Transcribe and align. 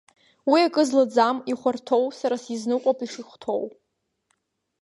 Уи 0.51 0.59
акы 0.67 0.83
злаӡам 0.87 1.37
ихәарҭоу, 1.51 2.05
сара 2.19 2.37
сизныҟәап 2.43 2.99
ишихәҭоу. 3.05 3.63